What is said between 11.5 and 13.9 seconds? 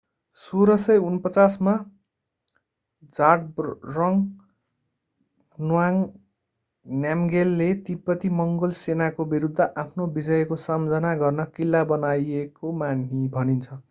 किल्ला बनाएको भनिन्छ